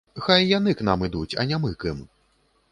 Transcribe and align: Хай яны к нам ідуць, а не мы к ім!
Хай 0.27 0.47
яны 0.51 0.73
к 0.79 0.87
нам 0.89 1.05
ідуць, 1.09 1.37
а 1.43 1.47
не 1.53 1.63
мы 1.65 1.73
к 1.85 1.91
ім! 1.95 2.03